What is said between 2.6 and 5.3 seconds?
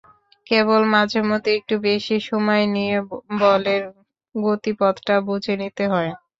নিয়ে বলের গতিপথটা